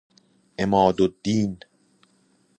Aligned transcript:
عماد 0.59 1.01
الدین 1.01 1.59